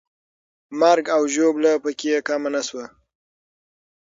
مرګ 0.79 1.05
او 1.15 1.21
ژوبله 1.33 1.71
پکې 1.83 2.15
کمه 2.27 2.49
نه 2.55 2.61
سوه. 2.67 2.85